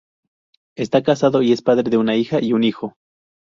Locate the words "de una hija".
1.91-2.41